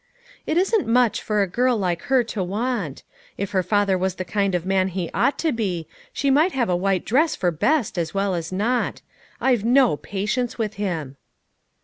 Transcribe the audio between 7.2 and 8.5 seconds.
for best, as well